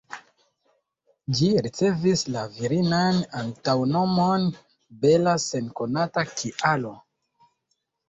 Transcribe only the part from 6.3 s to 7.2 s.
kialo.